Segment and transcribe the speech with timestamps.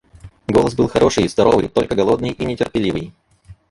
[0.47, 3.13] Голос был хороший, здоровый, только голодный и нетерпеливый.